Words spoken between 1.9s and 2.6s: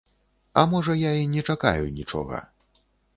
нічога.